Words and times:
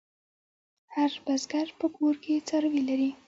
هر 0.95 1.11
بزگر 1.27 1.67
په 1.79 1.87
کور 1.95 2.13
کې 2.23 2.33
څاروي 2.47 2.81
لري. 2.89 3.09